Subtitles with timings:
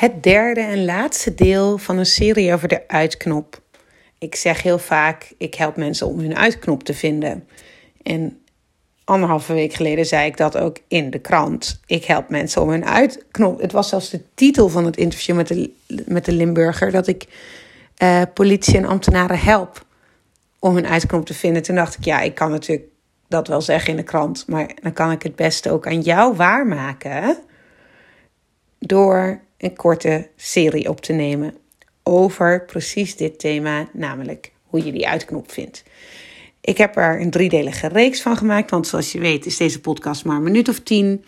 [0.00, 3.60] Het derde en laatste deel van een serie over de uitknop.
[4.18, 7.48] Ik zeg heel vaak: ik help mensen om hun uitknop te vinden.
[8.02, 8.42] En
[9.04, 11.80] anderhalve week geleden zei ik dat ook in de krant.
[11.86, 13.60] Ik help mensen om hun uitknop.
[13.60, 15.72] Het was zelfs de titel van het interview met de,
[16.06, 17.26] met de Limburger: dat ik
[18.02, 19.84] uh, politie en ambtenaren help
[20.58, 21.62] om hun uitknop te vinden.
[21.62, 22.88] Toen dacht ik: ja, ik kan natuurlijk
[23.28, 26.36] dat wel zeggen in de krant, maar dan kan ik het beste ook aan jou
[26.36, 27.38] waarmaken.
[28.78, 31.54] Door een korte serie op te nemen
[32.02, 35.82] over precies dit thema, namelijk hoe je die uitknop vindt.
[36.60, 40.24] Ik heb er een driedelige reeks van gemaakt, want zoals je weet is deze podcast
[40.24, 41.24] maar een minuut of tien.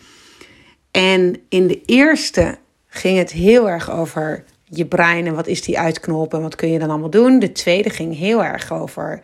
[0.91, 2.57] En in de eerste
[2.87, 6.71] ging het heel erg over je brein en wat is die uitknop en wat kun
[6.71, 7.39] je dan allemaal doen.
[7.39, 9.23] De tweede ging heel erg over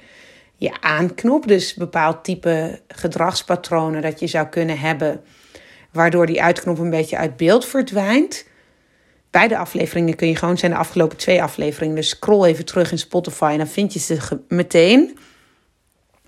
[0.56, 5.22] je aanknop, dus bepaald type gedragspatronen dat je zou kunnen hebben,
[5.92, 8.46] waardoor die uitknop een beetje uit beeld verdwijnt.
[9.32, 11.96] Beide afleveringen kun je gewoon zijn de afgelopen twee afleveringen.
[11.96, 15.18] Dus scroll even terug in Spotify en dan vind je ze meteen.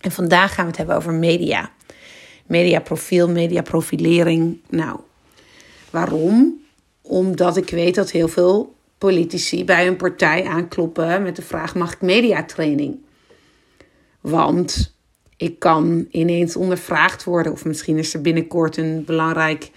[0.01, 1.71] En vandaag gaan we het hebben over media.
[2.45, 4.59] Mediaprofiel, mediaprofilering.
[4.69, 4.99] Nou,
[5.89, 6.61] waarom?
[7.01, 11.93] Omdat ik weet dat heel veel politici bij een partij aankloppen met de vraag: mag
[11.93, 12.99] ik mediatraining?
[14.21, 14.95] Want
[15.37, 19.71] ik kan ineens ondervraagd worden, of misschien is er binnenkort een belangrijk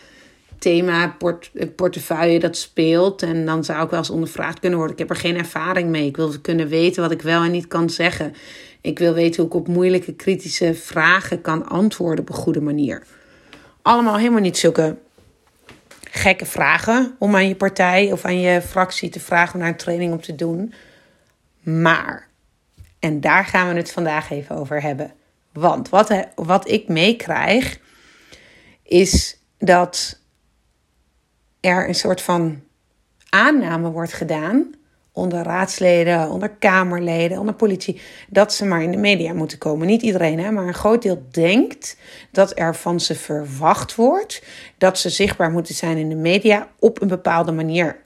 [0.58, 3.22] thema, port, portefeuille dat speelt.
[3.22, 4.96] En dan zou ik wel eens ondervraagd kunnen worden.
[4.96, 6.06] Ik heb er geen ervaring mee.
[6.06, 8.34] Ik wil kunnen weten wat ik wel en niet kan zeggen.
[8.80, 13.02] Ik wil weten hoe ik op moeilijke, kritische vragen kan antwoorden op een goede manier.
[13.82, 14.96] Allemaal helemaal niet zulke
[16.10, 19.76] gekke vragen om aan je partij of aan je fractie te vragen om daar een
[19.76, 20.74] training op te doen.
[21.62, 22.28] Maar,
[22.98, 25.12] en daar gaan we het vandaag even over hebben.
[25.52, 27.78] Want wat, wat ik meekrijg,
[28.82, 30.20] is dat
[31.64, 32.62] er een soort van
[33.28, 34.74] aanname wordt gedaan
[35.12, 39.86] onder raadsleden, onder kamerleden, onder politie, dat ze maar in de media moeten komen.
[39.86, 41.96] Niet iedereen, hè, maar een groot deel denkt
[42.30, 44.42] dat er van ze verwacht wordt
[44.78, 47.96] dat ze zichtbaar moeten zijn in de media op een bepaalde manier.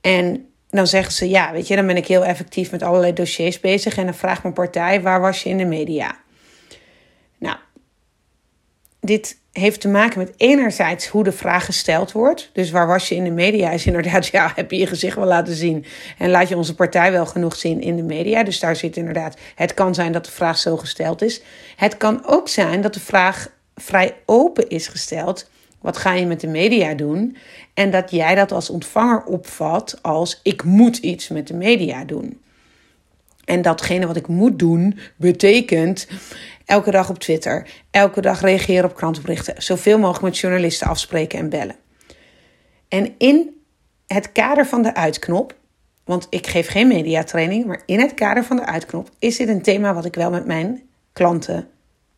[0.00, 3.60] En dan zeggen ze, ja, weet je, dan ben ik heel effectief met allerlei dossiers
[3.60, 6.22] bezig en dan vraagt mijn partij, waar was je in de media?
[9.04, 12.50] Dit heeft te maken met enerzijds hoe de vraag gesteld wordt.
[12.52, 13.70] Dus waar was je in de media?
[13.70, 15.84] Is inderdaad, ja, heb je je gezicht wel laten zien?
[16.18, 18.42] En laat je onze partij wel genoeg zien in de media?
[18.42, 21.42] Dus daar zit inderdaad, het kan zijn dat de vraag zo gesteld is.
[21.76, 25.50] Het kan ook zijn dat de vraag vrij open is gesteld.
[25.80, 27.36] Wat ga je met de media doen?
[27.74, 32.40] En dat jij dat als ontvanger opvat als ik moet iets met de media doen.
[33.44, 36.06] En datgene wat ik moet doen betekent
[36.64, 41.48] elke dag op Twitter, elke dag reageren op krantenberichten, zoveel mogelijk met journalisten afspreken en
[41.48, 41.76] bellen.
[42.88, 43.62] En in
[44.06, 45.54] het kader van de uitknop,
[46.04, 49.62] want ik geef geen mediatraining, maar in het kader van de uitknop is dit een
[49.62, 51.68] thema wat ik wel met mijn klanten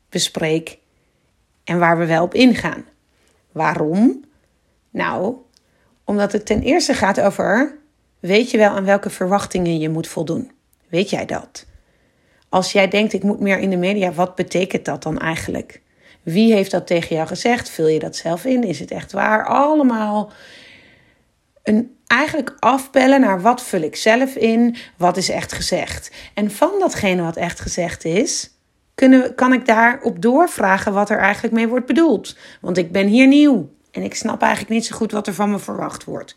[0.09, 0.78] bespreek
[1.65, 2.84] en waar we wel op ingaan.
[3.53, 4.25] Waarom?
[4.91, 5.34] Nou,
[6.04, 7.78] omdat het ten eerste gaat over:
[8.20, 10.50] weet je wel aan welke verwachtingen je moet voldoen?
[10.96, 11.66] Weet jij dat?
[12.48, 15.80] Als jij denkt, ik moet meer in de media, wat betekent dat dan eigenlijk?
[16.22, 17.70] Wie heeft dat tegen jou gezegd?
[17.70, 18.62] Vul je dat zelf in?
[18.62, 19.46] Is het echt waar?
[19.46, 20.32] Allemaal
[21.62, 26.10] een, eigenlijk afbellen naar wat vul ik zelf in, wat is echt gezegd.
[26.34, 28.50] En van datgene wat echt gezegd is,
[28.94, 32.36] kunnen, kan ik daarop doorvragen wat er eigenlijk mee wordt bedoeld.
[32.60, 35.50] Want ik ben hier nieuw en ik snap eigenlijk niet zo goed wat er van
[35.50, 36.36] me verwacht wordt.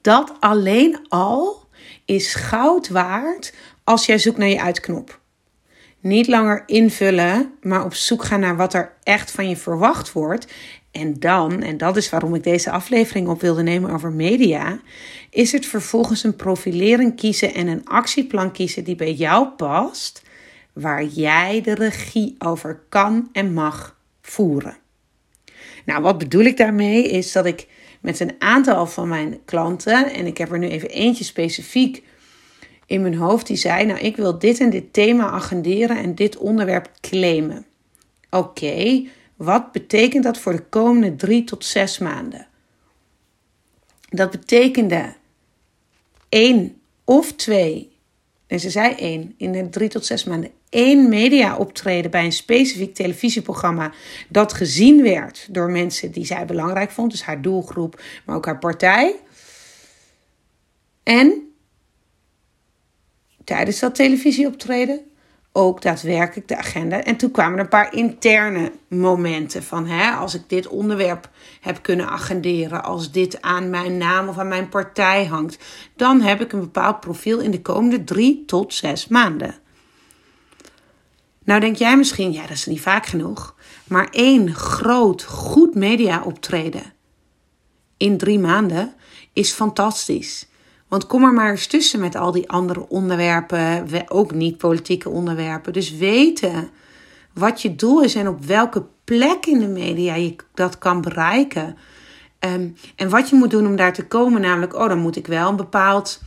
[0.00, 1.63] Dat alleen al
[2.04, 3.54] is goud waard
[3.84, 5.20] als jij zoekt naar je uitknop.
[6.00, 10.46] Niet langer invullen, maar op zoek gaan naar wat er echt van je verwacht wordt.
[10.90, 14.80] En dan, en dat is waarom ik deze aflevering op wilde nemen over media,
[15.30, 20.22] is het vervolgens een profilering kiezen en een actieplan kiezen die bij jou past,
[20.72, 24.76] waar jij de regie over kan en mag voeren.
[25.84, 27.10] Nou, wat bedoel ik daarmee?
[27.10, 27.66] Is dat ik
[28.04, 32.02] met een aantal van mijn klanten, en ik heb er nu even eentje specifiek
[32.86, 36.36] in mijn hoofd, die zei: Nou, ik wil dit en dit thema agenderen en dit
[36.36, 37.66] onderwerp claimen.
[38.30, 39.06] Oké,
[39.36, 42.46] wat betekent dat voor de komende drie tot zes maanden?
[44.08, 45.14] Dat betekende
[46.28, 47.92] één of twee,
[48.46, 50.50] en ze zei één, in de drie tot zes maanden,
[51.08, 53.92] media optreden bij een specifiek televisieprogramma
[54.28, 58.58] dat gezien werd door mensen die zij belangrijk vond, dus haar doelgroep, maar ook haar
[58.58, 59.16] partij.
[61.02, 61.52] En
[63.44, 65.00] tijdens dat televisieoptreden
[65.56, 67.02] ook daadwerkelijk de agenda.
[67.02, 71.30] En toen kwamen er een paar interne momenten van, hè, als ik dit onderwerp
[71.60, 75.58] heb kunnen agenderen, als dit aan mijn naam of aan mijn partij hangt,
[75.96, 79.62] dan heb ik een bepaald profiel in de komende drie tot zes maanden.
[81.44, 83.54] Nou denk jij misschien, ja, dat is niet vaak genoeg.
[83.84, 86.92] Maar één groot, goed media optreden
[87.96, 88.94] in drie maanden
[89.32, 90.48] is fantastisch.
[90.88, 95.72] Want kom er maar eens tussen met al die andere onderwerpen, ook niet politieke onderwerpen.
[95.72, 96.70] Dus weten
[97.32, 101.76] wat je doel is en op welke plek in de media je dat kan bereiken.
[102.38, 105.26] Ehm, en wat je moet doen om daar te komen, namelijk, oh, dan moet ik
[105.26, 106.22] wel een bepaald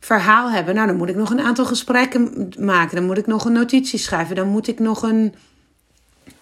[0.00, 0.74] verhaal hebben.
[0.74, 2.96] Nou, dan moet ik nog een aantal gesprekken maken.
[2.96, 4.36] Dan moet ik nog een notitie schrijven.
[4.36, 5.34] Dan moet ik nog een,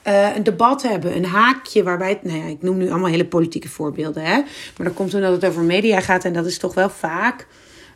[0.06, 1.16] uh, een debat hebben.
[1.16, 2.20] Een haakje waarbij...
[2.22, 4.24] nou ja, ik noem nu allemaal hele politieke voorbeelden.
[4.24, 4.36] Hè?
[4.76, 6.24] Maar dat komt omdat het over media gaat.
[6.24, 7.46] En dat is toch wel vaak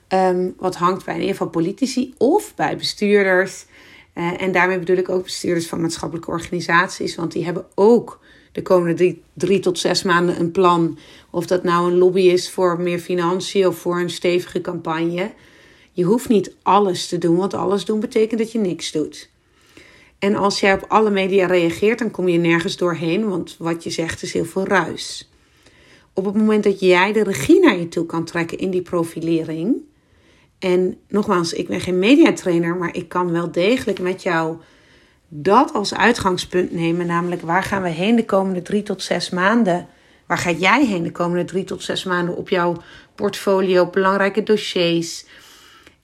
[0.08, 3.66] um, wat hangt bij in ieder geval politici of bij bestuurders.
[4.14, 7.14] Uh, en daarmee bedoel ik ook bestuurders van maatschappelijke organisaties.
[7.14, 8.20] Want die hebben ook
[8.52, 10.99] de komende drie, drie, tot zes maanden een plan.
[11.31, 15.31] Of dat nou een lobby is voor meer financiën of voor een stevige campagne.
[15.93, 19.31] Je hoeft niet alles te doen, want alles doen betekent dat je niks doet.
[20.19, 23.91] En als jij op alle media reageert, dan kom je nergens doorheen, want wat je
[23.91, 25.31] zegt is heel veel ruis.
[26.12, 29.76] Op het moment dat jij de regie naar je toe kan trekken in die profilering.
[30.58, 34.56] En nogmaals, ik ben geen mediatrainer, maar ik kan wel degelijk met jou
[35.32, 37.06] dat als uitgangspunt nemen.
[37.06, 39.86] Namelijk, waar gaan we heen de komende drie tot zes maanden?
[40.26, 42.82] Waar ga jij heen de komende drie tot zes maanden op jouw
[43.14, 45.24] portfolio, belangrijke dossiers?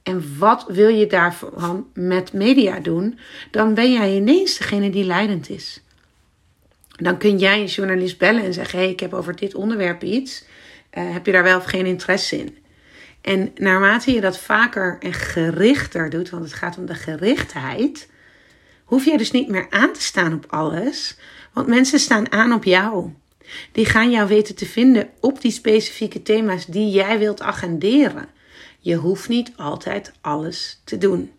[0.06, 3.18] en wat wil je daarvan met media doen,
[3.50, 5.82] dan ben jij ineens degene die leidend is.
[6.96, 10.44] Dan kun jij een journalist bellen en zeggen: hey, ik heb over dit onderwerp iets.
[10.92, 12.56] Uh, heb je daar wel of geen interesse in?
[13.20, 18.08] En naarmate je dat vaker en gerichter doet, want het gaat om de gerichtheid,
[18.86, 21.16] hoef je dus niet meer aan te staan op alles,
[21.52, 23.12] want mensen staan aan op jou.
[23.72, 28.28] Die gaan jou weten te vinden op die specifieke thema's die jij wilt agenderen.
[28.78, 31.30] Je hoeft niet altijd alles te doen.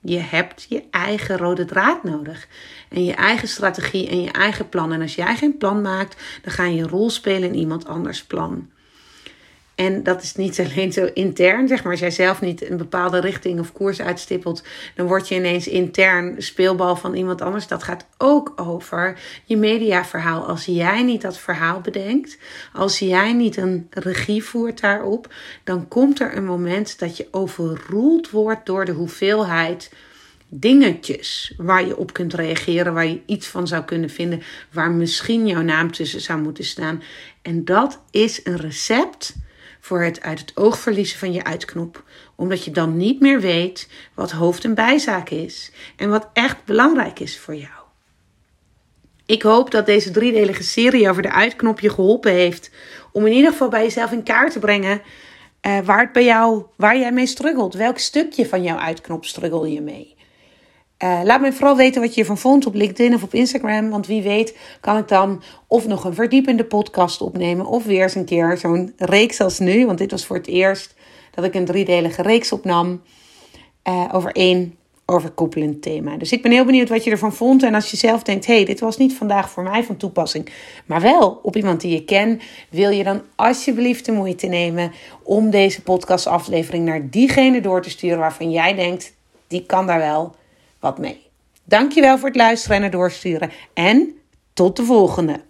[0.00, 2.48] Je hebt je eigen rode draad nodig.
[2.88, 4.92] En je eigen strategie en je eigen plan.
[4.92, 8.24] En als jij geen plan maakt, dan ga je een rol spelen in iemand anders
[8.24, 8.70] plan.
[9.74, 11.92] En dat is niet alleen zo intern, zeg maar.
[11.92, 16.34] Als jij zelf niet een bepaalde richting of koers uitstippelt, dan word je ineens intern
[16.42, 17.66] speelbal van iemand anders.
[17.66, 20.46] Dat gaat ook over je mediaverhaal.
[20.46, 22.38] Als jij niet dat verhaal bedenkt,
[22.72, 25.34] als jij niet een regie voert daarop,
[25.64, 29.90] dan komt er een moment dat je overroeld wordt door de hoeveelheid
[30.48, 34.42] dingetjes waar je op kunt reageren, waar je iets van zou kunnen vinden,
[34.72, 37.02] waar misschien jouw naam tussen zou moeten staan.
[37.42, 39.34] En dat is een recept
[39.84, 42.02] voor het uit het oog verliezen van je uitknop,
[42.34, 47.20] omdat je dan niet meer weet wat hoofd- en bijzaak is en wat echt belangrijk
[47.20, 47.82] is voor jou.
[49.26, 52.70] Ik hoop dat deze driedelige serie over de uitknop je geholpen heeft
[53.12, 55.02] om in ieder geval bij jezelf in kaart te brengen
[55.66, 57.74] uh, waar het bij jou, waar jij mee struggelt.
[57.74, 60.13] Welk stukje van jouw uitknop struggle je mee?
[60.98, 63.90] Uh, laat me vooral weten wat je ervan vond op LinkedIn of op Instagram.
[63.90, 67.66] Want wie weet kan ik dan of nog een verdiepende podcast opnemen.
[67.66, 69.86] Of weer eens een keer zo'n reeks als nu.
[69.86, 70.94] Want dit was voor het eerst
[71.30, 73.02] dat ik een driedelige reeks opnam.
[73.88, 74.74] Uh, over één
[75.06, 76.16] overkoepelend thema.
[76.16, 77.62] Dus ik ben heel benieuwd wat je ervan vond.
[77.62, 80.48] En als je zelf denkt, hey, dit was niet vandaag voor mij van toepassing.
[80.86, 82.42] Maar wel op iemand die je kent.
[82.70, 84.92] Wil je dan alsjeblieft de moeite nemen
[85.22, 89.14] om deze podcastaflevering naar diegene door te sturen waarvan jij denkt,
[89.48, 90.34] die kan daar wel
[90.84, 91.26] wat mee.
[91.64, 93.50] Dankjewel voor het luisteren en het doorsturen.
[93.74, 94.14] En
[94.52, 95.40] tot de volgende.